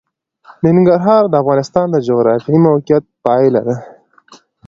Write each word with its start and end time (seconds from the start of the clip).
ننګرهار 0.65 1.23
د 1.29 1.33
افغانستان 1.43 1.87
د 1.91 1.97
جغرافیایي 2.07 2.59
موقیعت 2.67 3.03
پایله 3.25 3.61
ده. 3.67 3.75